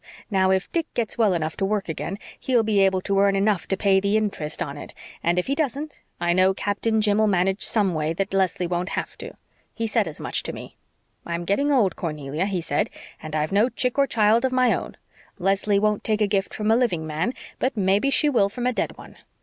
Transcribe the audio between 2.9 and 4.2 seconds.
to earn enough to pay the